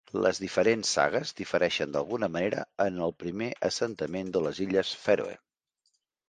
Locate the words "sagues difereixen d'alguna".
0.97-2.29